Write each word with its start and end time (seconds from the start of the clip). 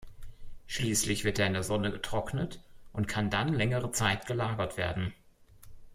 Schließlich 0.65 1.25
wird 1.25 1.37
er 1.37 1.45
in 1.45 1.53
der 1.53 1.61
Sonne 1.61 1.91
getrocknet 1.91 2.59
und 2.91 3.07
kann 3.07 3.29
dann 3.29 3.53
längere 3.53 3.91
Zeit 3.91 4.25
gelagert 4.25 4.75
werden. 4.75 5.13